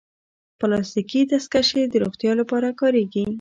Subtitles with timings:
[0.59, 3.23] پلاستيکي دستکشې د روغتیا لپاره کارېږي.